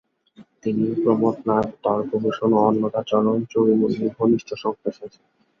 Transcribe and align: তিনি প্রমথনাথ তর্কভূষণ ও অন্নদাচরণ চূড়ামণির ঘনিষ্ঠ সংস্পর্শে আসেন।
তিনি 0.63 0.85
প্রমথনাথ 1.03 1.67
তর্কভূষণ 1.83 2.51
ও 2.53 2.67
অন্নদাচরণ 2.69 3.37
চূড়ামণির 3.51 4.09
ঘনিষ্ঠ 4.17 4.49
সংস্পর্শে 4.63 5.03
আসেন। 5.07 5.23